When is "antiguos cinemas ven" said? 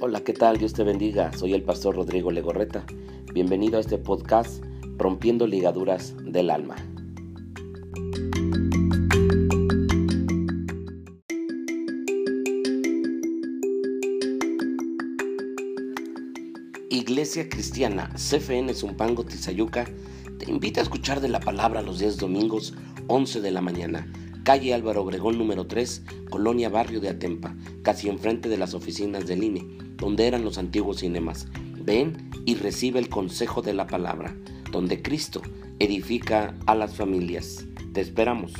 30.56-32.30